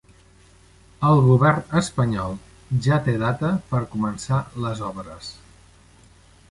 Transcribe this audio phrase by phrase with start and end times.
[1.09, 2.33] El govern espanyol
[2.87, 5.31] ja té data per començar les obres